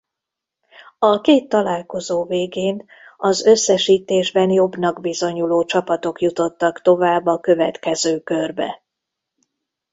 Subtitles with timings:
[0.99, 8.81] A két találkozó végén az összesítésben jobbnak bizonyuló csapatok jutottak tovább a következő körbe.